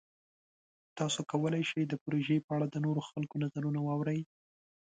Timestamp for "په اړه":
2.45-2.67